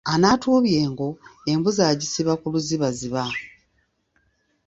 Anaatuubya 0.13 0.77
engo, 0.85 1.09
embuzi 1.51 1.81
agisiba 1.91 2.33
ku 2.41 2.45
luzibaziba. 2.53 3.23